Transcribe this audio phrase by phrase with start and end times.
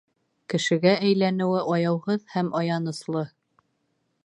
[0.53, 3.25] Кешегә әйләнеүе аяуһыҙ һәм аяныслы.